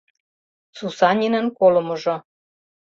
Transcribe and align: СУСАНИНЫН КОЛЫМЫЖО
СУСАНИНЫН 0.77 1.47
КОЛЫМЫЖО 1.57 2.15